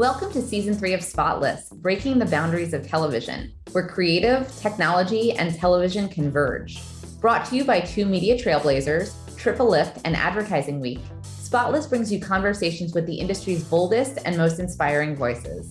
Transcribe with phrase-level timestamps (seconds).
[0.00, 5.54] Welcome to season three of Spotless, breaking the boundaries of television, where creative, technology, and
[5.54, 6.80] television converge.
[7.20, 12.94] Brought to you by two media trailblazers, TripleLift and Advertising Week, Spotless brings you conversations
[12.94, 15.70] with the industry's boldest and most inspiring voices.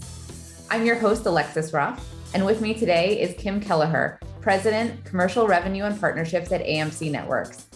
[0.69, 5.85] I'm your host, Alexis Ruff, and with me today is Kim Kelleher, President, Commercial Revenue
[5.85, 7.68] and Partnerships at AMC Networks.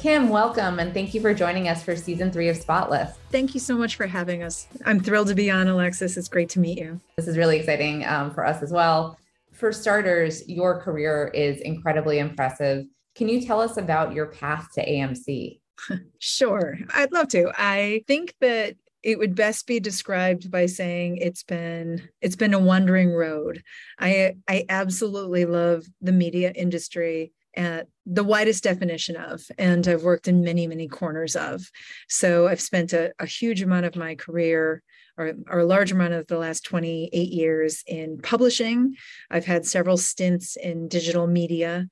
[0.00, 3.18] Kim, welcome and thank you for joining us for season three of Spotless.
[3.30, 4.66] Thank you so much for having us.
[4.86, 6.16] I'm thrilled to be on, Alexis.
[6.16, 6.98] It's great to meet you.
[7.16, 9.18] This is really exciting um, for us as well.
[9.52, 12.86] For starters, your career is incredibly impressive.
[13.14, 15.60] Can you tell us about your path to AMC?
[16.18, 17.52] sure, I'd love to.
[17.58, 22.58] I think that it would best be described by saying it's been it's been a
[22.58, 23.62] wandering road.
[23.98, 30.28] I I absolutely love the media industry at the widest definition of, and I've worked
[30.28, 31.68] in many, many corners of.
[32.08, 34.82] So I've spent a, a huge amount of my career
[35.16, 38.94] or, or, a large amount of the last 28 years in publishing.
[39.30, 41.88] I've had several stints in digital media.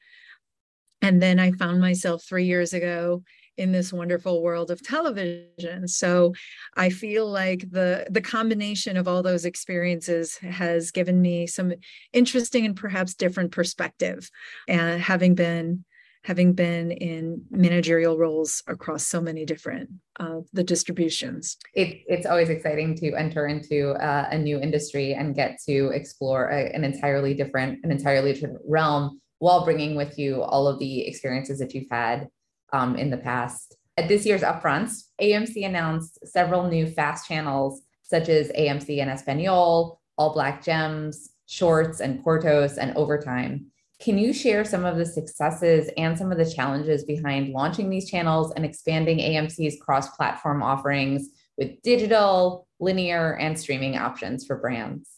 [1.03, 3.23] And then I found myself three years ago
[3.59, 5.87] in this wonderful world of television.
[5.89, 6.33] So
[6.77, 11.73] I feel like the the combination of all those experiences has given me some
[12.13, 14.31] interesting and perhaps different perspective.
[14.69, 15.85] And having been
[16.25, 19.89] having been in managerial roles across so many different
[20.21, 21.57] uh, the distributions.
[21.75, 26.51] It, it's always exciting to enter into uh, a new industry and get to explore
[26.51, 31.07] a, an entirely different, an entirely different realm while bringing with you all of the
[31.07, 32.29] experiences that you've had
[32.73, 33.77] um, in the past.
[33.97, 39.99] At this year's upfronts, AMC announced several new fast channels such as AMC en Español,
[40.17, 43.67] All Black Gems, Shorts and Cortos, and Overtime.
[44.01, 48.09] Can you share some of the successes and some of the challenges behind launching these
[48.09, 55.11] channels and expanding AMC's cross platform offerings with digital, linear, and streaming options for brands?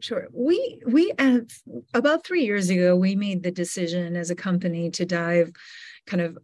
[0.00, 0.28] Sure.
[0.32, 1.46] We we have
[1.94, 5.52] about 3 years ago we made the decision as a company to dive
[6.06, 6.38] kind of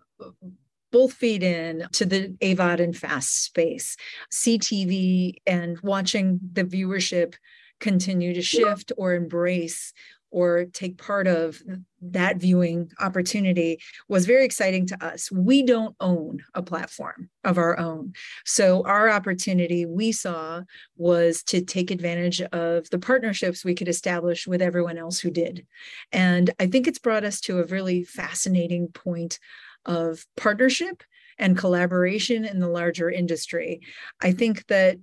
[0.91, 3.97] both feed in to the AVOD and FAST space.
[4.31, 7.35] CTV and watching the viewership
[7.81, 9.93] continue to shift or embrace
[10.33, 11.63] or take part of
[12.01, 13.79] that viewing opportunity
[14.09, 15.31] was very exciting to us.
[15.31, 18.15] We don't own a platform of our own.
[18.45, 20.63] So, our opportunity we saw
[20.97, 25.67] was to take advantage of the partnerships we could establish with everyone else who did.
[26.11, 29.39] And I think it's brought us to a really fascinating point
[29.85, 31.03] of partnership
[31.39, 33.81] and collaboration in the larger industry.
[34.21, 34.99] I think that,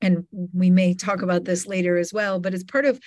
[0.00, 3.00] and we may talk about this later as well, but as part of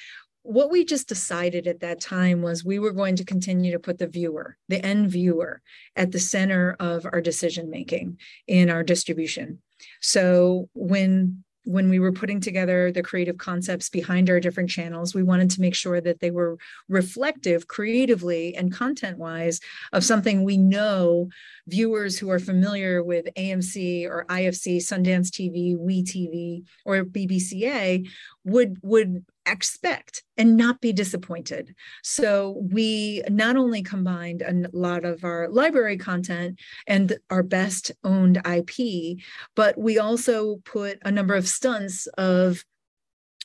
[0.43, 3.99] what we just decided at that time was we were going to continue to put
[3.99, 5.61] the viewer, the end viewer,
[5.95, 9.61] at the center of our decision making in our distribution.
[10.01, 15.23] So when when we were putting together the creative concepts behind our different channels, we
[15.23, 16.57] wanted to make sure that they were
[16.89, 19.59] reflective creatively and content wise
[19.93, 21.29] of something we know
[21.67, 28.07] viewers who are familiar with AMC or IFC, Sundance TV, WeTV, or BBCA
[28.43, 31.75] would would expect and not be disappointed.
[32.03, 38.41] So we not only combined a lot of our library content and our best owned
[38.45, 39.17] IP,
[39.55, 42.63] but we also put a number of stunts of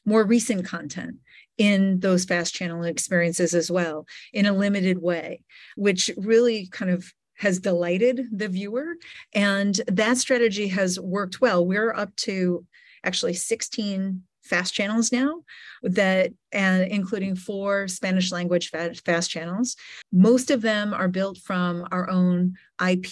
[0.04, 1.16] more recent content
[1.58, 5.42] in those fast channel experiences as well in a limited way,
[5.76, 8.96] which really kind of has delighted the viewer.
[9.34, 11.66] And that strategy has worked well.
[11.66, 12.64] We're up to
[13.04, 15.42] actually 16 fast channels now
[15.82, 19.76] that and including four spanish language fast channels
[20.12, 22.54] most of them are built from our own
[22.88, 23.06] ip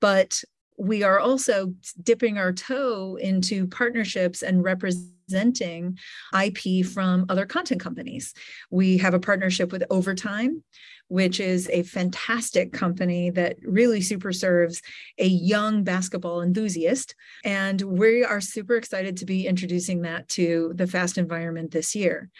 [0.00, 0.42] but
[0.76, 1.72] we are also
[2.02, 5.98] dipping our toe into partnerships and representing
[6.38, 8.34] IP from other content companies.
[8.70, 10.62] We have a partnership with Overtime,
[11.08, 14.80] which is a fantastic company that really super serves
[15.18, 17.14] a young basketball enthusiast.
[17.44, 22.30] And we are super excited to be introducing that to the fast environment this year.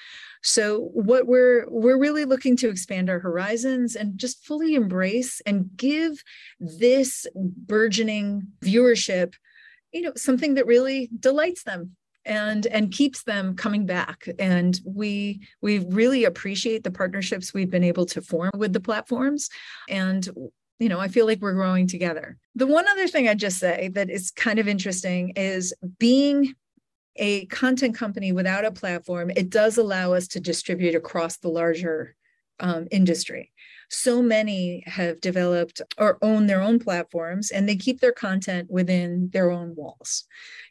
[0.42, 5.70] So what we're we're really looking to expand our horizons and just fully embrace and
[5.76, 6.22] give
[6.60, 9.34] this burgeoning viewership,
[9.92, 14.28] you know, something that really delights them and and keeps them coming back.
[14.38, 19.50] And we we really appreciate the partnerships we've been able to form with the platforms.
[19.88, 20.28] And
[20.80, 22.36] you know i feel like we're growing together.
[22.54, 26.54] The one other thing i'd just say that is kind of interesting is being
[27.16, 32.16] a content company without a platform it does allow us to distribute across the larger
[32.58, 33.52] um, industry
[33.90, 39.30] so many have developed or own their own platforms and they keep their content within
[39.32, 40.24] their own walls.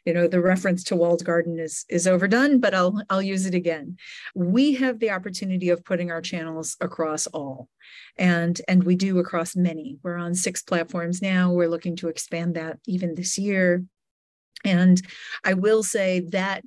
[0.04, 3.54] You know the reference to walled garden is is overdone but i'll i'll use it
[3.54, 3.96] again.
[4.34, 7.68] We have the opportunity of putting our channels across all
[8.16, 9.98] and and we do across many.
[10.02, 11.52] We're on six platforms now.
[11.52, 13.84] We're looking to expand that even this year.
[14.64, 15.00] And
[15.44, 16.64] i will say that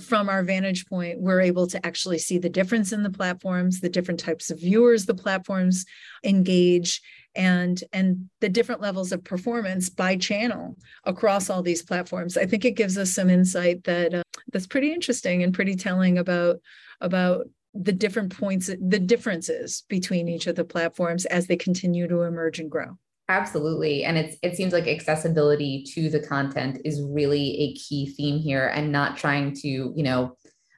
[0.00, 3.88] from our vantage point, we're able to actually see the difference in the platforms, the
[3.88, 5.86] different types of viewers the platforms
[6.24, 7.00] engage,
[7.34, 12.36] and and the different levels of performance by channel across all these platforms.
[12.36, 16.18] I think it gives us some insight that uh, that's pretty interesting and pretty telling
[16.18, 16.56] about
[17.00, 22.22] about the different points, the differences between each of the platforms as they continue to
[22.22, 22.98] emerge and grow.
[23.28, 24.04] Absolutely.
[24.04, 28.68] And it's it seems like accessibility to the content is really a key theme here
[28.68, 30.34] and not trying to, you know,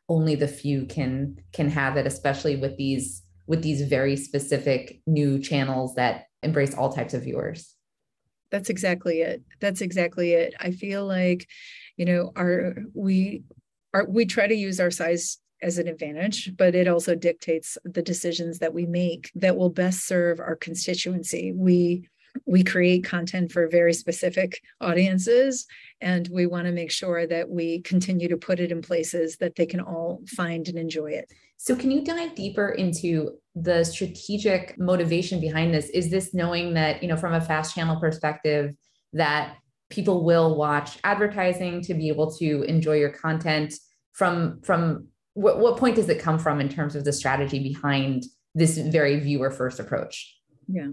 [0.09, 5.39] only the few can can have it, especially with these with these very specific new
[5.39, 7.77] channels that embrace all types of viewers.
[8.51, 9.43] That's exactly it.
[9.61, 10.55] That's exactly it.
[10.59, 11.49] I feel like,
[11.97, 13.45] you know, our we
[13.95, 18.03] are we try to use our size as an advantage, but it also dictates the
[18.03, 21.53] decisions that we make that will best serve our constituency.
[21.55, 22.09] We
[22.47, 25.67] we create content for very specific audiences
[26.01, 29.57] and we want to make sure that we continue to put it in places that
[29.57, 31.31] they can all find and enjoy it.
[31.57, 35.91] So can you dive deeper into the strategic motivation behind this?
[35.91, 38.75] Is this knowing that you know from a fast channel perspective
[39.13, 39.57] that
[39.91, 43.75] people will watch advertising to be able to enjoy your content?
[44.13, 48.25] From from what, what point does it come from in terms of the strategy behind
[48.55, 50.40] this very viewer first approach
[50.71, 50.89] yeah.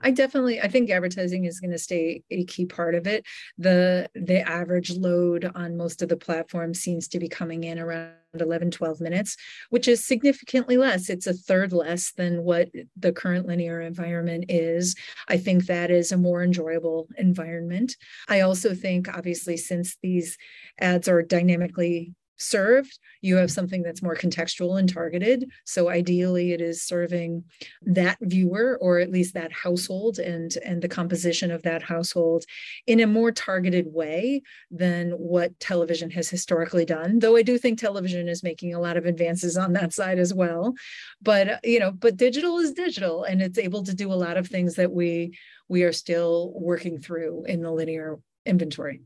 [0.00, 3.24] I definitely i think advertising is going to stay a key part of it.
[3.58, 8.14] The the average load on most of the platforms seems to be coming in around
[8.38, 9.36] 11 12 minutes
[9.70, 11.08] which is significantly less.
[11.08, 14.96] It's a third less than what the current linear environment is.
[15.28, 17.96] I think that is a more enjoyable environment.
[18.28, 20.36] I also think obviously since these
[20.80, 25.50] ads are dynamically served, you have something that's more contextual and targeted.
[25.64, 27.44] So ideally it is serving
[27.82, 32.44] that viewer or at least that household and, and the composition of that household
[32.86, 37.18] in a more targeted way than what television has historically done.
[37.18, 40.34] Though I do think television is making a lot of advances on that side as
[40.34, 40.74] well.
[41.22, 44.36] But uh, you know, but digital is digital and it's able to do a lot
[44.36, 45.38] of things that we
[45.68, 49.00] we are still working through in the linear inventory.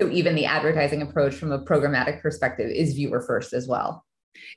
[0.00, 4.04] So even the advertising approach from a programmatic perspective is viewer first as well.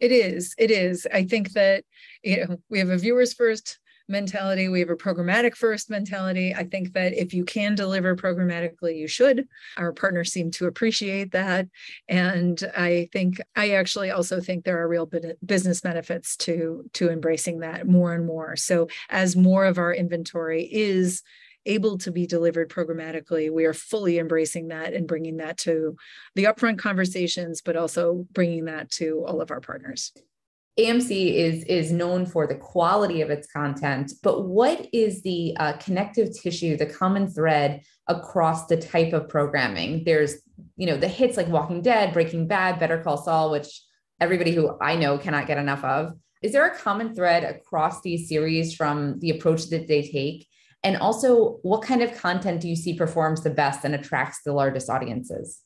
[0.02, 0.54] It is.
[0.58, 1.08] It is.
[1.14, 1.84] I think that
[2.24, 4.68] you know we have a viewers first mentality.
[4.68, 6.54] We have a programmatic first mentality.
[6.54, 9.48] I think that if you can deliver programmatically, you should.
[9.78, 11.68] Our partners seem to appreciate that.
[12.10, 15.10] And I think I actually also think there are real
[15.46, 18.56] business benefits to to embracing that more and more.
[18.56, 21.22] So as more of our inventory is
[21.66, 25.96] able to be delivered programmatically, we are fully embracing that and bringing that to
[26.36, 30.12] the upfront conversations, but also bringing that to all of our partners.
[30.80, 35.74] AMC is is known for the quality of its content, but what is the uh,
[35.74, 40.04] connective tissue, the common thread across the type of programming?
[40.06, 40.36] There's,
[40.78, 43.82] you know, the hits like Walking Dead, Breaking Bad, Better Call Saul, which
[44.22, 46.14] everybody who I know cannot get enough of.
[46.42, 50.48] Is there a common thread across these series from the approach that they take?
[50.84, 54.54] And also, what kind of content do you see performs the best and attracts the
[54.54, 55.62] largest audiences?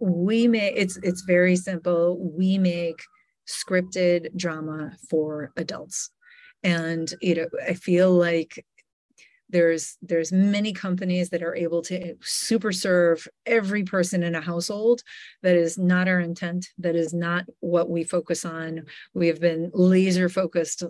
[0.00, 2.18] We make it's it's very simple.
[2.18, 3.00] We make
[3.48, 6.10] scripted drama for adults.
[6.62, 8.64] And you know, I feel like
[9.48, 15.02] there's there's many companies that are able to super serve every person in a household.
[15.42, 16.68] That is not our intent.
[16.78, 18.86] That is not what we focus on.
[19.14, 20.82] We have been laser focused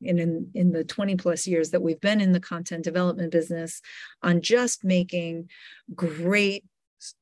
[0.00, 3.80] in in, in the 20 plus years that we've been in the content development business
[4.22, 5.48] on just making
[5.94, 6.64] great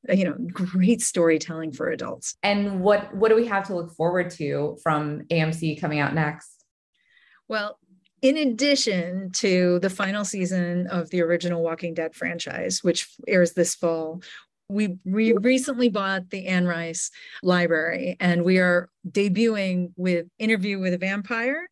[0.09, 2.35] you know great storytelling for adults.
[2.43, 6.65] And what what do we have to look forward to from amc coming out next?
[7.47, 7.79] Well
[8.23, 13.75] in addition to the final season of the original Walking Dead franchise, which airs this
[13.75, 14.23] fall,
[14.69, 17.11] we re- recently bought the Anne Rice
[17.43, 21.69] library and we are debuting with Interview with a Vampire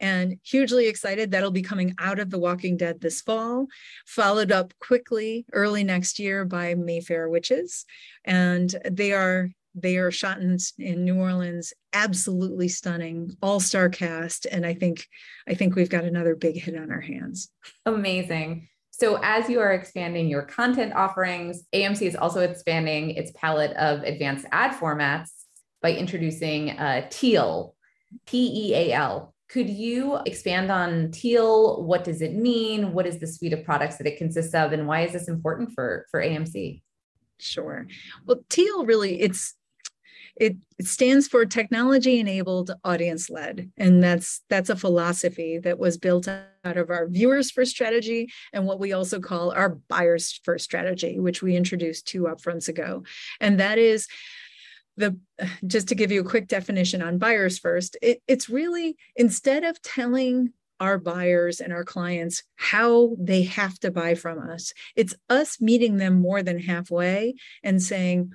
[0.00, 3.68] and hugely excited that'll be coming out of The Walking Dead this fall,
[4.04, 7.86] followed up quickly early next year by Mayfair Witches.
[8.24, 14.64] And they are they are shot in, in New Orleans, absolutely stunning, all-star cast, and
[14.64, 15.06] I think
[15.48, 17.50] I think we've got another big hit on our hands.
[17.84, 18.68] Amazing.
[18.90, 24.04] So as you are expanding your content offerings, AMC is also expanding its palette of
[24.04, 25.30] advanced ad formats
[25.82, 27.74] by introducing uh, Teal,
[28.26, 29.34] T E A L.
[29.48, 31.82] Could you expand on Teal?
[31.82, 32.92] What does it mean?
[32.92, 35.72] What is the suite of products that it consists of, and why is this important
[35.74, 36.82] for for AMC?
[37.40, 37.88] Sure.
[38.24, 39.54] Well, Teal really it's
[40.36, 45.96] it, it stands for technology enabled audience led and that's that's a philosophy that was
[45.96, 50.64] built out of our viewers first strategy and what we also call our buyers first
[50.64, 53.02] strategy which we introduced two upfronts ago.
[53.40, 54.08] And that is
[54.96, 55.18] the
[55.66, 59.80] just to give you a quick definition on buyers first it, it's really instead of
[59.82, 65.60] telling our buyers and our clients how they have to buy from us it's us
[65.60, 68.32] meeting them more than halfway and saying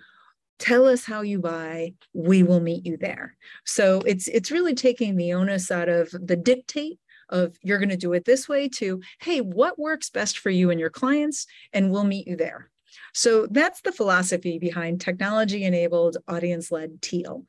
[0.59, 3.35] tell us how you buy we will meet you there.
[3.65, 6.99] So it's it's really taking the onus out of the dictate
[7.29, 10.69] of you're going to do it this way to hey what works best for you
[10.69, 12.69] and your clients and we'll meet you there.
[13.13, 17.45] So that's the philosophy behind technology enabled audience led teal.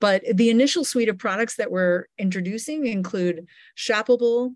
[0.00, 4.54] But the initial suite of products that we're introducing include shoppable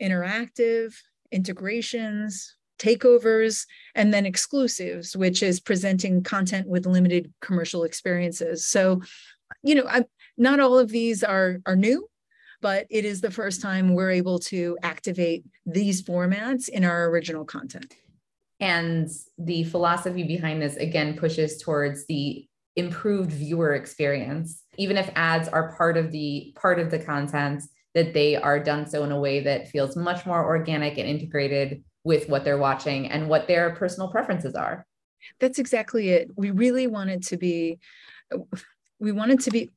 [0.00, 0.94] interactive
[1.32, 8.66] integrations takeovers and then exclusives which is presenting content with limited commercial experiences.
[8.66, 9.02] So
[9.62, 10.04] you know I,
[10.36, 12.08] not all of these are are new
[12.60, 17.44] but it is the first time we're able to activate these formats in our original
[17.44, 17.94] content.
[18.60, 19.08] And
[19.38, 24.62] the philosophy behind this again pushes towards the improved viewer experience.
[24.76, 27.62] Even if ads are part of the part of the content
[27.94, 31.82] that they are done so in a way that feels much more organic and integrated
[32.08, 34.86] with what they're watching and what their personal preferences are.
[35.40, 36.30] That's exactly it.
[36.36, 37.78] We really wanted to be
[38.98, 39.70] we wanted to be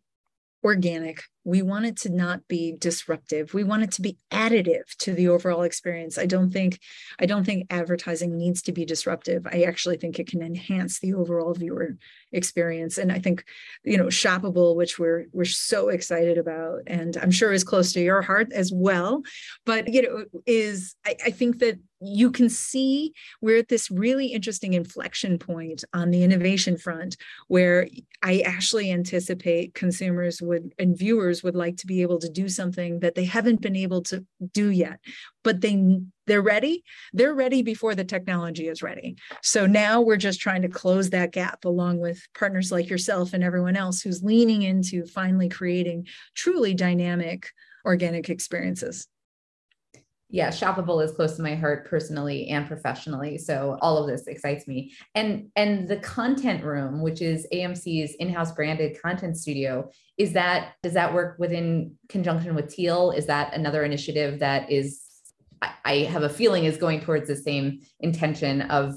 [0.64, 1.22] organic.
[1.44, 3.54] We want it to not be disruptive.
[3.54, 6.18] We want it to be additive to the overall experience.
[6.18, 6.80] I don't think
[7.20, 9.48] I don't think advertising needs to be disruptive.
[9.48, 11.98] I actually think it can enhance the overall viewer
[12.32, 12.98] experience.
[12.98, 13.44] And I think,
[13.84, 18.02] you know, shoppable, which we're we're so excited about, and I'm sure is close to
[18.02, 19.24] your heart as well.
[19.66, 24.28] But you know, is I, I think that you can see we're at this really
[24.28, 27.16] interesting inflection point on the innovation front
[27.48, 27.88] where
[28.24, 33.00] I actually anticipate consumers would and viewers would like to be able to do something
[33.00, 35.00] that they haven't been able to do yet.
[35.44, 36.84] But they they're ready.
[37.14, 39.16] They're ready before the technology is ready.
[39.42, 43.44] So now we're just trying to close that gap along with partners like yourself and
[43.44, 47.50] everyone else who's leaning into finally creating truly dynamic
[47.86, 49.08] organic experiences
[50.32, 53.38] yeah, shoppable is close to my heart personally and professionally.
[53.38, 54.94] So all of this excites me.
[55.14, 60.94] And and the content room, which is AMC's in-house branded content studio, is that does
[60.94, 63.12] that work within conjunction with Teal?
[63.12, 65.02] Is that another initiative that is
[65.86, 68.96] I have a feeling is going towards the same intention of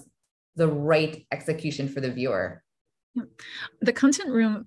[0.57, 2.64] the right execution for the viewer?
[3.81, 4.67] The content room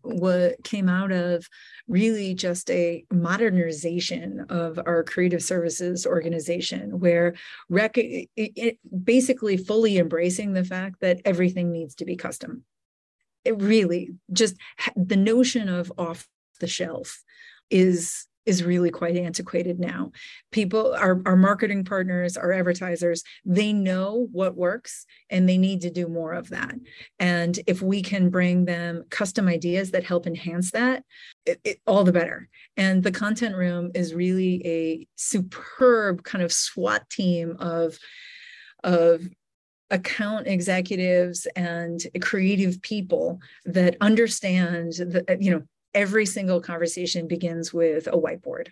[0.63, 1.47] came out of
[1.87, 7.35] really just a modernization of our creative services organization, where
[7.69, 12.63] rec- it basically fully embracing the fact that everything needs to be custom.
[13.43, 14.55] It really just
[14.95, 16.27] the notion of off
[16.59, 17.23] the shelf
[17.69, 20.11] is is really quite antiquated now.
[20.51, 25.91] People, our, our marketing partners, our advertisers, they know what works and they need to
[25.91, 26.73] do more of that.
[27.19, 31.03] And if we can bring them custom ideas that help enhance that,
[31.45, 32.47] it, it, all the better.
[32.77, 37.99] And the content room is really a superb kind of SWAT team of,
[38.81, 39.27] of
[39.89, 45.63] account executives and creative people that understand that you know
[45.97, 48.67] every single conversation begins with a whiteboard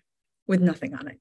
[0.45, 1.19] with nothing on it.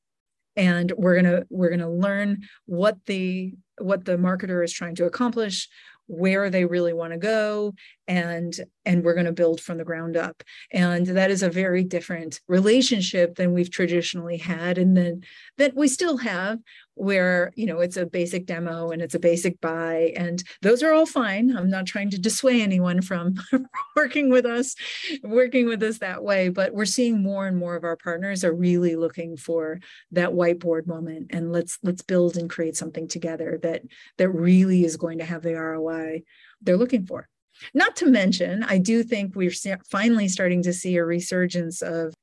[0.55, 4.97] And we're going to we're going to learn what the what the marketer is trying
[4.97, 5.67] to accomplish
[6.07, 7.73] where they really want to go
[8.07, 8.55] and
[8.87, 10.43] and we're going to build from the ground up.
[10.73, 15.23] And that is a very different relationship than we've traditionally had and then
[15.59, 16.59] that we still have
[16.97, 20.93] where you know it's a basic demo and it's a basic buy and those are
[20.93, 21.57] all fine.
[21.57, 23.35] I'm not trying to dissuade anyone from
[23.97, 24.75] working with us
[25.23, 28.55] working with us that way but we're seeing more and more of our partners are
[28.55, 29.81] really looking for
[30.13, 33.83] that whiteboard moment and let's let's build and create something together that
[34.19, 36.23] that really is going to have the roi
[36.63, 37.29] they're looking for
[37.75, 39.53] not to mention i do think we're
[39.91, 42.15] finally starting to see a resurgence of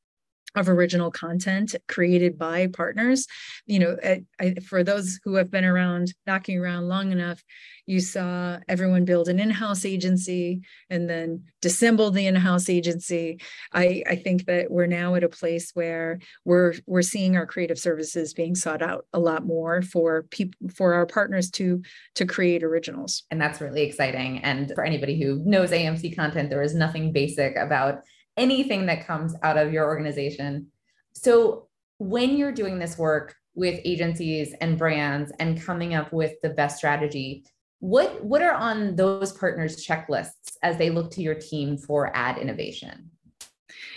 [0.55, 3.27] of original content created by partners.
[3.65, 7.41] You know, I, I, for those who have been around, knocking around long enough,
[7.85, 13.39] you saw everyone build an in-house agency and then dissemble the in-house agency.
[13.73, 17.79] I, I think that we're now at a place where we're we're seeing our creative
[17.79, 21.81] services being sought out a lot more for people for our partners to
[22.15, 23.23] to create originals.
[23.31, 24.39] And that's really exciting.
[24.39, 28.01] And for anybody who knows AMC content, there is nothing basic about
[28.37, 30.67] anything that comes out of your organization.
[31.13, 36.49] So, when you're doing this work with agencies and brands and coming up with the
[36.49, 37.45] best strategy,
[37.79, 42.37] what what are on those partners checklists as they look to your team for ad
[42.37, 43.11] innovation?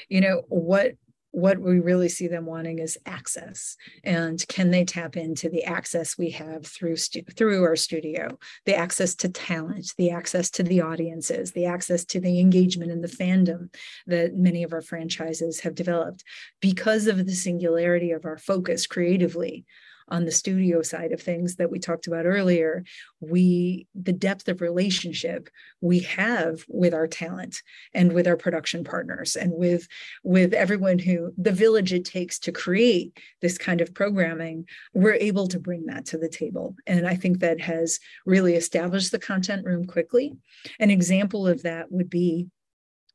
[0.08, 0.94] You know, what
[1.34, 3.76] what we really see them wanting is access.
[4.04, 8.38] And can they tap into the access we have through through our studio?
[8.66, 13.02] The access to talent the access to the audiences the access to the engagement and
[13.02, 13.74] the fandom
[14.06, 16.22] that many of our franchises have developed.
[16.60, 19.64] Because of the singularity of our focus creatively
[20.08, 22.84] on the studio side of things that we talked about earlier
[23.20, 25.48] we the depth of relationship
[25.80, 27.62] we have with our talent
[27.94, 29.86] and with our production partners and with
[30.22, 35.48] with everyone who the village it takes to create this kind of programming we're able
[35.48, 36.76] to bring that to the table.
[36.86, 40.32] And i think that has really established the content room quickly.
[40.80, 42.46] An example of that would be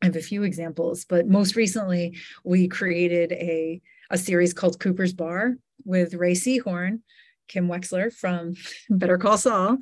[0.02, 5.12] I have a few examples, but most recently we created a, a series called Cooper's
[5.12, 5.56] Bar,
[5.86, 7.02] with Rhea Seehorn,
[7.48, 8.56] Kim Wexler from
[8.90, 9.78] Better Call Saul.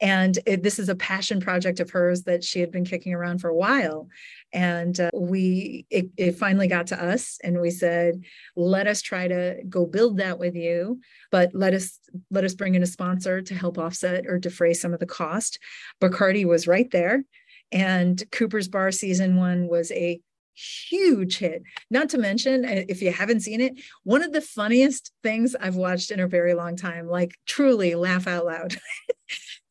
[0.00, 3.40] And it, this is a passion project of hers that she had been kicking around
[3.40, 4.08] for a while.
[4.52, 8.22] And uh, we, it, it finally got to us, and we said,
[8.54, 11.98] "Let us try to go build that with you, but let us
[12.30, 15.58] let us bring in a sponsor to help offset or defray some of the cost."
[16.00, 17.24] Bacardi was right there,
[17.72, 20.20] and Cooper's Bar season one was a
[20.56, 21.62] huge hit.
[21.90, 25.76] Not to mention, uh, if you haven't seen it, one of the funniest things I've
[25.76, 28.76] watched in a very long time, like truly laugh out loud.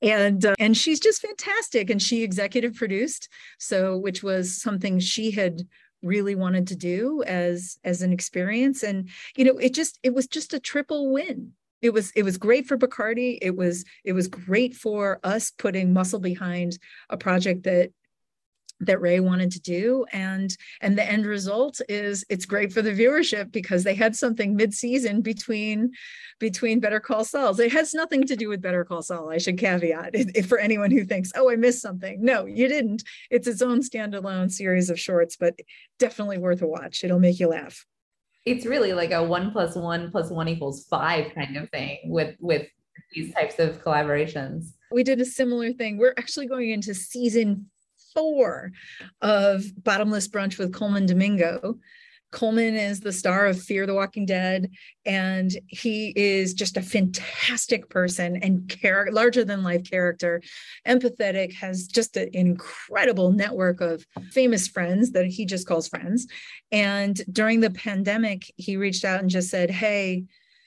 [0.02, 5.32] and uh, and she's just fantastic and she executive produced so which was something she
[5.32, 5.62] had
[6.02, 10.28] really wanted to do as as an experience and you know it just it was
[10.28, 11.52] just a triple win
[11.82, 15.94] it was it was great for Bacardi it was it was great for us putting
[15.94, 16.78] muscle behind
[17.10, 17.92] a project that
[18.82, 22.92] that Rhea wanted to do and and the end result is it's great for the
[22.92, 25.92] viewership because they had something mid-season between
[26.40, 27.58] between Better Call Saul.
[27.60, 29.30] It has nothing to do with Better Call Saul.
[29.30, 33.04] I should caveat it, for anyone who thinks, "Oh, I missed something." No, you didn't.
[33.32, 35.58] It's its own standalone series of shorts, but
[35.98, 37.04] definitely worth a watch.
[37.04, 37.86] It'll make you laugh.
[38.46, 42.36] It's really like a one plus one plus one equals five kind of thing with
[42.40, 42.68] with
[43.14, 44.74] these types of collaborations.
[44.92, 45.98] We did a similar thing.
[45.98, 47.70] We're actually going into season
[48.16, 48.72] four
[49.22, 51.78] of Bottomless Brunch with Colman Domingo.
[52.32, 54.70] Colman is the star of Fear the Walking Dead,
[55.06, 60.42] and he is just a fantastic person and char- larger than life character,
[60.86, 66.28] empathetic, has just an incredible network of famous friends that he just calls friends.
[66.74, 70.26] And during the pandemic, he reached out and just said, Hey,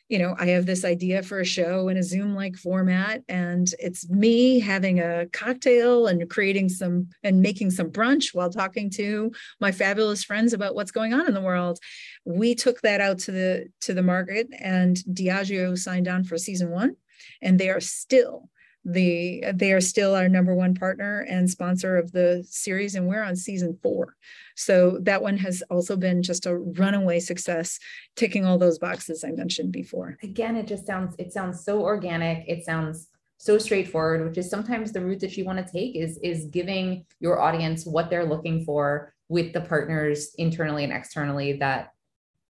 [0.09, 3.68] you know, I have this idea for a show in a Zoom like format, and
[3.79, 9.31] it's me having a cocktail and creating some and making some brunch while talking to
[9.61, 11.79] my fabulous friends about what's going on in the world.
[12.25, 16.71] We took that out to the to the market, and Diageo signed on for season
[16.71, 16.97] one,
[17.42, 18.49] and they are still
[18.92, 23.22] the they are still our number one partner and sponsor of the series and we're
[23.22, 24.14] on season four.
[24.57, 27.79] So that one has also been just a runaway success
[28.16, 30.16] ticking all those boxes i mentioned before.
[30.22, 32.48] Again it just sounds it sounds so organic.
[32.48, 36.18] It sounds so straightforward which is sometimes the route that you want to take is
[36.22, 41.92] is giving your audience what they're looking for with the partners internally and externally that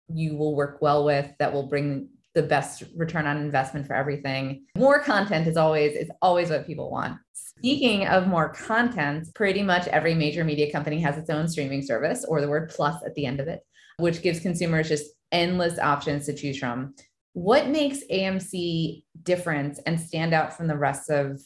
[0.08, 4.64] you will work well with that will bring the best return on investment for everything.
[4.76, 7.18] More content is always is always what people want.
[7.32, 12.24] Speaking of more content, pretty much every major media company has its own streaming service
[12.24, 13.62] or the word plus at the end of it,
[13.96, 16.94] which gives consumers just endless options to choose from.
[17.32, 21.40] What makes AMC different and stand out from the rest of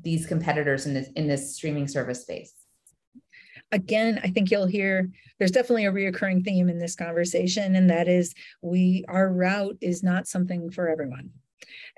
[0.00, 2.54] these competitors in this in this streaming service space?
[3.72, 8.08] Again, I think you'll hear there's definitely a reoccurring theme in this conversation, and that
[8.08, 11.30] is we our route is not something for everyone.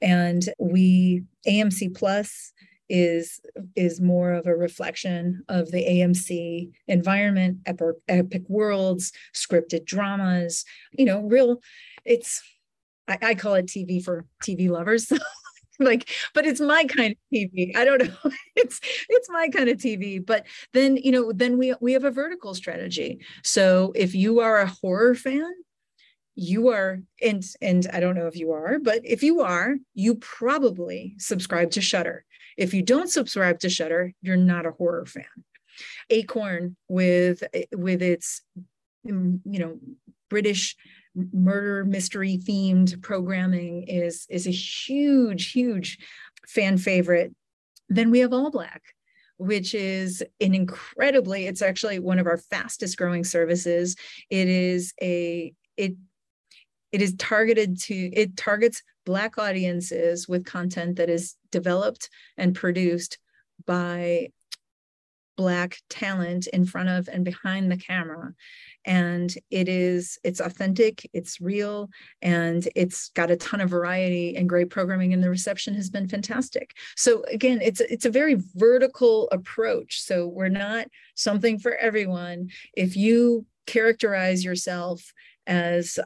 [0.02, 2.52] And we AMC Plus
[2.88, 3.40] is
[3.76, 11.04] is more of a reflection of the AMC environment, epic, epic worlds, scripted dramas, you
[11.04, 11.60] know, real
[12.04, 12.42] it's
[13.06, 15.12] I, I call it TV for TV lovers.
[15.80, 18.30] like but it's my kind of tv i don't know.
[18.56, 22.10] It's it's my kind of tv but then you know then we we have a
[22.10, 23.20] vertical strategy.
[23.42, 25.50] So if you are a horror fan
[26.36, 30.14] you are and and i don't know if you are but if you are you
[30.16, 32.24] probably subscribe to Shudder
[32.56, 35.24] if you don't subscribe to Shudder you're not a horror fan.
[36.10, 38.42] Acorn with with its
[39.06, 39.78] mm, you know
[40.28, 40.76] british
[41.14, 45.98] murder mystery themed programming is is a huge huge
[46.46, 47.34] fan favorite.
[47.88, 48.82] Then we have All Black,
[49.36, 53.96] which is an incredibly it's actually one of our fastest growing services.
[54.30, 55.94] It is a it
[56.92, 63.18] it is targeted to it targets black audiences with content that is developed and produced
[63.66, 64.28] by
[65.40, 68.34] black talent in front of and behind the camera.
[68.84, 71.88] And it is it's authentic it's real
[72.20, 76.08] and it's got a ton of variety and great programming and the reception has been
[76.08, 76.76] fantastic.
[76.94, 80.02] So again it's it's a very vertical approach.
[80.02, 82.50] So we're not something for everyone.
[82.74, 85.10] If you characterize yourself
[85.46, 85.98] as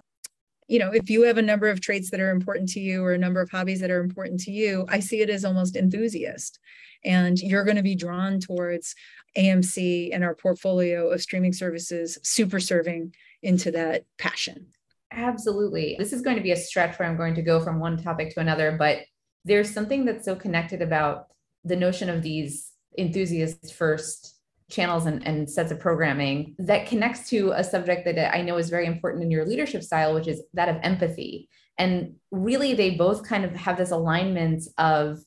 [0.69, 3.13] you know if you have a number of traits that are important to you or
[3.13, 6.59] a number of hobbies that are important to you i see it as almost enthusiast
[7.05, 8.95] and you're going to be drawn towards
[9.37, 14.67] AMC and our portfolio of streaming services super serving into that passion.
[15.13, 15.97] Absolutely.
[15.99, 18.35] This is going to be a stretch where I'm going to go from one topic
[18.35, 19.03] to another, but
[19.45, 21.27] there's something that's so connected about
[21.65, 24.35] the notion of these enthusiast first
[24.71, 28.71] channels and, and sets of programming that connects to a subject that I know is
[28.71, 31.49] very important in your leadership style, which is that of empathy.
[31.79, 35.19] And really, they both kind of have this alignment of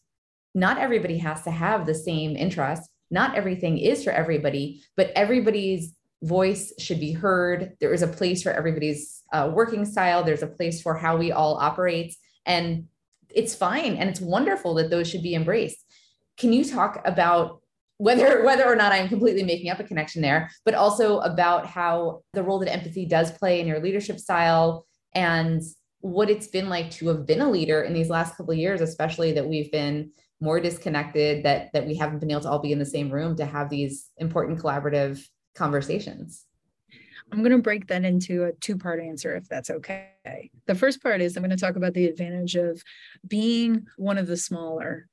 [0.57, 5.93] not everybody has to have the same interests not everything is for everybody, but everybody's
[6.23, 7.73] voice should be heard.
[7.79, 10.23] There is a place for everybody's uh, working style.
[10.23, 12.15] There's a place for how we all operate.
[12.45, 12.85] And
[13.33, 15.77] it's fine and it's wonderful that those should be embraced.
[16.37, 17.61] Can you talk about
[17.97, 22.23] whether whether or not I'm completely making up a connection there, but also about how
[22.33, 25.61] the role that empathy does play in your leadership style and
[25.99, 28.81] what it's been like to have been a leader in these last couple of years,
[28.81, 32.71] especially that we've been more disconnected that that we haven't been able to all be
[32.71, 36.45] in the same room to have these important collaborative conversations.
[37.31, 40.49] I'm going to break that into a two part answer if that's okay.
[40.65, 42.81] The first part is i'm going to talk about the advantage of
[43.27, 45.07] being one of the smaller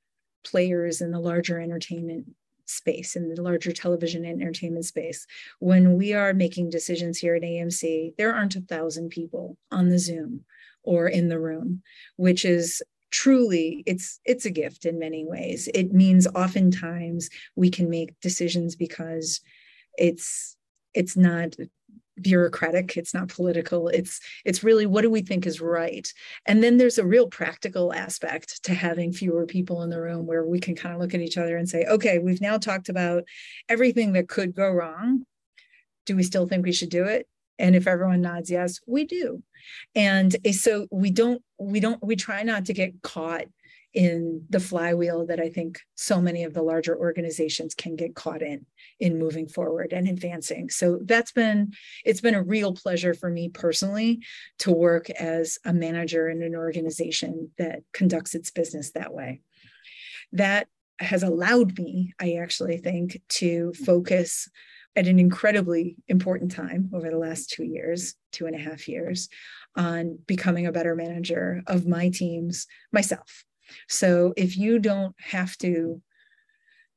[0.45, 2.27] players in the larger entertainment
[2.67, 5.27] space in the larger television entertainment space.
[5.59, 9.99] When we are making decisions here at amc there aren't a thousand people on the
[9.99, 10.45] zoom
[10.83, 11.83] or in the room
[12.17, 12.83] which is
[13.14, 15.68] truly it's it's a gift in many ways.
[15.72, 19.40] It means oftentimes we can make decisions because
[19.96, 20.57] it's
[20.94, 21.55] it's not
[22.20, 26.12] bureaucratic it's not political it's it's really what do we think is right?
[26.44, 30.44] And then there's a real practical aspect to having fewer people in the room where
[30.44, 33.22] we can kind of look at each other and say okay we've now talked about
[33.68, 35.24] everything that could go wrong.
[36.05, 39.43] Do we still think we should do it and if everyone nods yes we do.
[39.95, 43.45] And so we don't we don't we try not to get caught
[43.95, 48.43] in the flywheel that i think so many of the larger organizations can get caught
[48.43, 48.67] in
[48.99, 50.69] in moving forward and advancing.
[50.69, 51.73] So that's been
[52.05, 54.21] it's been a real pleasure for me personally
[54.61, 59.40] to work as a manager in an organization that conducts its business that way.
[60.33, 60.69] That
[61.01, 64.49] has allowed me i actually think to focus
[64.96, 69.28] at an incredibly important time over the last two years, two and a half years,
[69.76, 73.44] on becoming a better manager of my teams myself.
[73.88, 76.00] So if you don't have to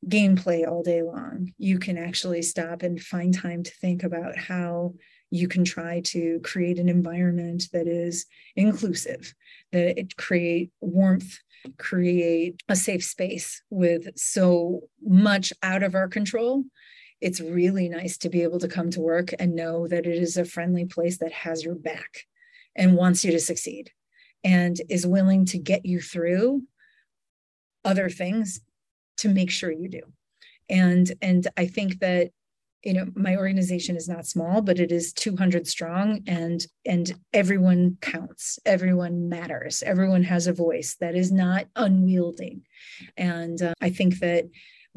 [0.08, 4.94] gameplay all day long, you can actually stop and find time to think about how
[5.32, 9.34] you can try to create an environment that is inclusive,
[9.72, 11.40] that it create warmth,
[11.78, 16.64] create a safe space with so much out of our control
[17.22, 20.38] it's really nice to be able to come to work and know that it is
[20.38, 22.26] a friendly place that has your back
[22.76, 23.92] and wants you to succeed
[24.44, 26.62] and is willing to get you through
[27.84, 28.62] other things
[29.18, 30.02] to make sure you do.
[30.70, 32.32] And and i think that
[32.84, 37.98] you know my organization is not small but it is 200 strong and and everyone
[38.02, 42.62] counts everyone matters everyone has a voice that is not unwieldy
[43.18, 44.46] and uh, i think that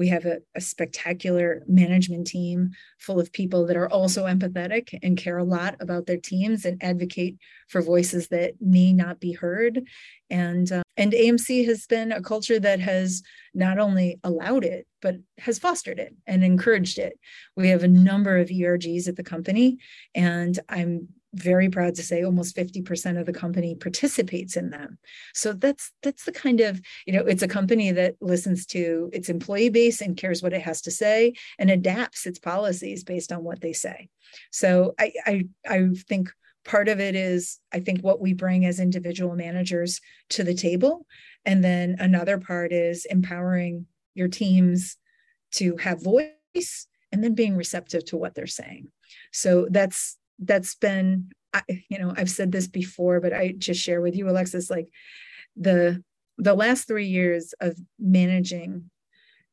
[0.00, 5.18] we have a, a, spectacular management team full of people that are also empathetic and
[5.18, 7.36] care a lot about their teams and advocate
[7.68, 9.82] for voices that may not be heard.
[10.30, 15.16] And uh, and AMC has been a culture that has not only allowed it but
[15.38, 17.18] has fostered it and encouraged it.
[17.54, 19.78] We have a number of ERGs at the company,
[20.14, 24.98] and I'm very proud to say almost 50% of the company participates in them.
[25.34, 29.28] So that's that's the kind of you know it's a company that listens to its
[29.28, 33.44] employee base and cares what it has to say and adapts its policies based on
[33.44, 34.08] what they say.
[34.50, 36.30] So i i, I think
[36.64, 41.06] part of it is i think what we bring as individual managers to the table.
[41.44, 44.96] And then another part is empowering your teams
[45.52, 48.88] to have voice and then being receptive to what they're saying.
[49.32, 54.00] So that's that's been I, you know i've said this before but i just share
[54.00, 54.88] with you alexis like
[55.56, 56.02] the
[56.38, 58.90] the last three years of managing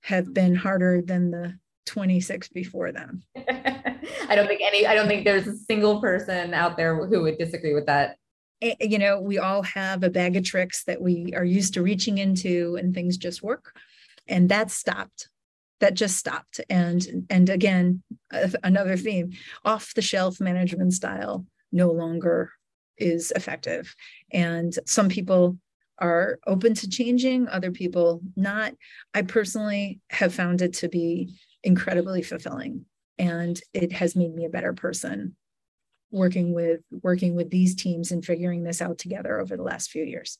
[0.01, 5.25] have been harder than the 26 before them i don't think any i don't think
[5.25, 8.17] there's a single person out there who would disagree with that
[8.61, 11.73] eh, eh, you know, we all have a bag of tricks that we are used
[11.75, 13.73] to reaching into and things just work.
[14.27, 15.29] And that stopped.
[15.79, 16.59] That just stopped.
[16.69, 18.01] And and again,
[18.63, 19.31] another theme,
[19.63, 22.51] off the shelf management style no longer
[22.97, 23.95] is effective.
[24.31, 25.57] And some people
[25.99, 28.73] are open to changing, other people not.
[29.13, 32.85] I personally have found it to be incredibly fulfilling
[33.17, 35.35] and it has made me a better person
[36.11, 40.03] working with working with these teams and figuring this out together over the last few
[40.03, 40.37] years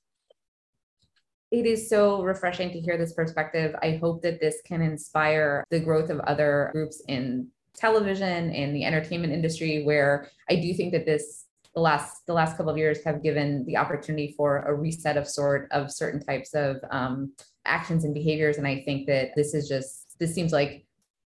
[1.52, 3.76] it is so refreshing to hear this perspective.
[3.82, 8.84] I hope that this can inspire the growth of other groups in television in the
[8.84, 13.04] entertainment industry where i do think that this the last the last couple of years
[13.04, 17.32] have given the opportunity for a reset of sort of certain types of um,
[17.66, 18.58] actions and behaviors.
[18.58, 20.88] And i think that this is just this seems like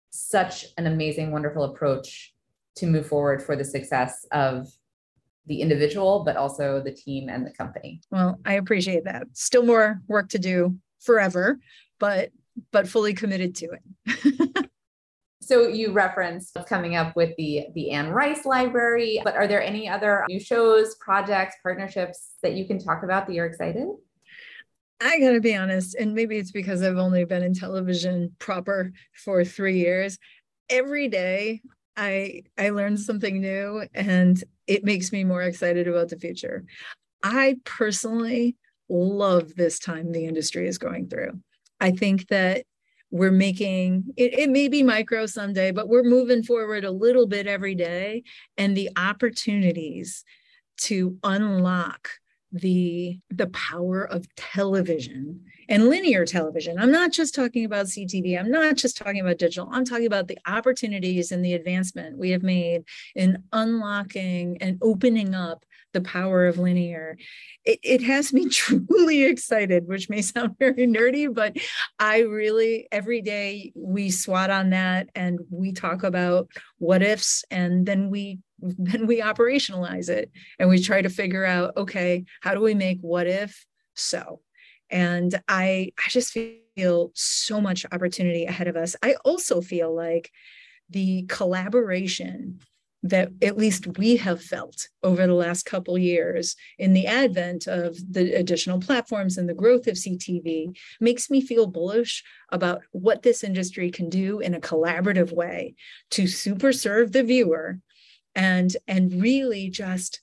[0.10, 2.34] such an amazing wonderful approach
[2.77, 4.67] to move forward for the success of
[5.49, 7.99] the individual, but also the team and the company.
[8.12, 9.27] Well, I appreciate that.
[9.33, 11.59] Still more work to do forever,
[11.99, 12.29] but
[12.71, 13.69] but fully committed to
[14.05, 14.69] it.
[15.41, 19.89] so you referenced coming up with the the Anne Rice Library, but are there any
[19.89, 23.88] other new shows, projects, partnerships that you can talk about that you're excited?
[25.01, 29.43] I gotta be honest, and maybe it's because I've only been in television proper for
[29.43, 30.19] three years.
[30.69, 31.62] Every day
[31.97, 36.63] I I learn something new and it makes me more excited about the future.
[37.23, 38.55] I personally
[38.88, 41.41] love this time the industry is going through.
[41.79, 42.65] I think that
[43.12, 47.47] we're making it, it may be micro someday, but we're moving forward a little bit
[47.47, 48.23] every day.
[48.58, 50.23] And the opportunities
[50.82, 52.10] to unlock
[52.51, 56.79] the the power of television and linear television.
[56.79, 58.39] I'm not just talking about CTV.
[58.39, 59.69] I'm not just talking about digital.
[59.71, 62.83] I'm talking about the opportunities and the advancement we have made
[63.15, 67.17] in unlocking and opening up the power of linear.
[67.65, 71.57] It, it has me truly excited, which may sound very nerdy, but
[71.99, 77.85] I really, every day we swat on that and we talk about what ifs and
[77.85, 82.62] then we then we operationalize it and we try to figure out okay how do
[82.62, 84.41] we make what if so?
[84.89, 88.95] And i i just feel so much opportunity ahead of us.
[89.02, 90.32] I also feel like
[90.89, 92.60] the collaboration
[93.04, 97.98] that at least we have felt over the last couple years in the advent of
[98.12, 103.43] the additional platforms and the growth of CTV makes me feel bullish about what this
[103.43, 105.76] industry can do in a collaborative way
[106.12, 107.80] to super serve the viewer
[108.35, 110.21] and and really just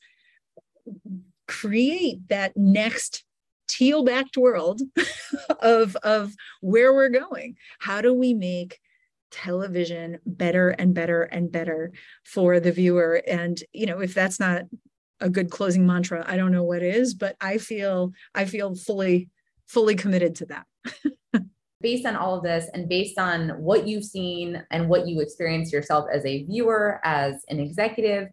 [1.47, 3.25] create that next
[3.69, 4.81] teal backed world
[5.61, 7.57] of of where we're going.
[7.79, 8.79] How do we make
[9.31, 11.93] television better and better and better
[12.25, 13.23] for the viewer?
[13.27, 14.65] And you know if that's not
[15.21, 19.29] a good closing mantra i don't know what is but i feel i feel fully
[19.67, 20.67] fully committed to that
[21.81, 25.73] based on all of this and based on what you've seen and what you experience
[25.73, 28.29] yourself as a viewer as an executive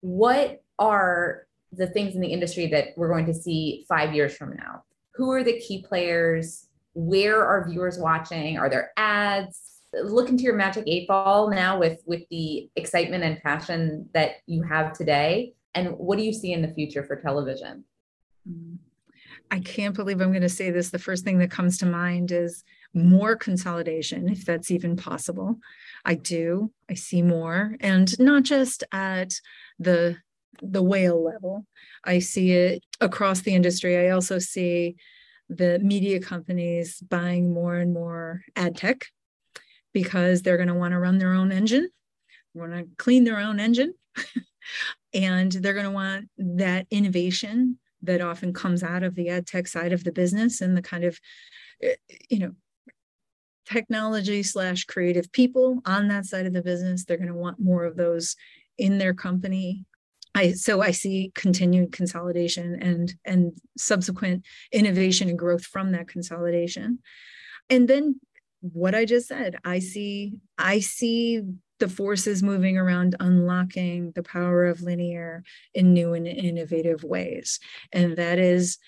[0.00, 4.56] what are the things in the industry that we're going to see 5 years from
[4.56, 4.84] now?
[5.14, 6.68] Who are the key players?
[6.94, 8.58] Where are viewers watching?
[8.58, 9.82] Are there ads?
[9.92, 14.62] Look into your magic eight ball now with with the excitement and passion that you
[14.62, 15.54] have today.
[15.74, 17.84] And what do you see in the future for television?
[18.48, 18.76] Mm-hmm.
[19.50, 20.90] I can't believe i'm going to say this.
[20.90, 22.64] The first thing that comes to mind is
[22.96, 25.58] more consolidation if that's even possible.
[26.04, 26.72] I do.
[26.90, 27.76] I see more.
[27.80, 29.34] And not just at
[29.78, 30.16] the
[30.62, 31.66] the whale level.
[32.04, 33.96] I see it across the industry.
[33.98, 34.96] I also see
[35.48, 39.06] the media companies buying more and more ad tech
[39.92, 41.88] because they're going to want to run their own engine,
[42.54, 43.94] want to clean their own engine,
[45.14, 49.66] and they're going to want that innovation that often comes out of the ad tech
[49.66, 51.18] side of the business and the kind of,
[51.82, 51.94] eh,
[52.28, 52.52] you know,
[53.70, 57.04] technology slash creative people on that side of the business.
[57.04, 58.36] They're going to want more of those
[58.78, 59.84] in their company.
[60.34, 66.98] I, so I see continued consolidation and and subsequent innovation and growth from that consolidation.
[67.70, 68.20] And then
[68.60, 69.56] what I just said.
[69.64, 71.42] I see I see
[71.78, 75.42] the forces moving around unlocking the power of linear
[75.74, 77.60] in new and innovative ways.
[77.92, 78.78] And that is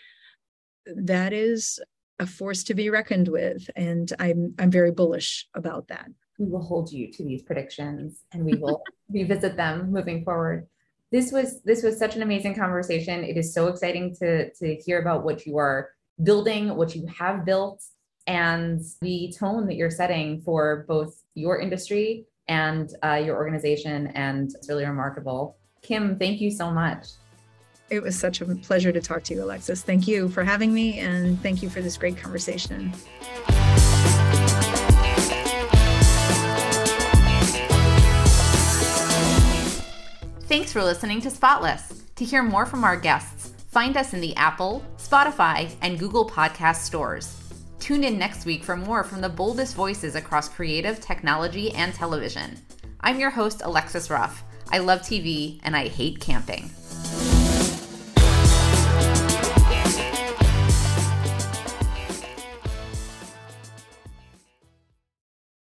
[0.86, 1.80] that is
[2.18, 3.68] a force to be reckoned with.
[3.76, 6.08] And I'm I'm very bullish about that.
[6.38, 10.66] We will hold you to these predictions and we will revisit them moving forward.
[11.10, 13.24] This was this was such an amazing conversation.
[13.24, 15.90] It is so exciting to to hear about what you are
[16.22, 17.82] building, what you have built,
[18.26, 24.08] and the tone that you're setting for both your industry and uh, your organization.
[24.08, 25.56] And it's really remarkable.
[25.82, 27.06] Kim, thank you so much.
[27.90, 29.82] It was such a pleasure to talk to you, Alexis.
[29.82, 32.92] Thank you for having me, and thank you for this great conversation.
[40.42, 42.04] Thanks for listening to Spotless.
[42.16, 46.82] To hear more from our guests, find us in the Apple, Spotify, and Google Podcast
[46.82, 47.36] stores.
[47.78, 52.58] Tune in next week for more from the boldest voices across creative, technology, and television.
[53.00, 54.42] I'm your host, Alexis Ruff.
[54.70, 56.70] I love TV and I hate camping.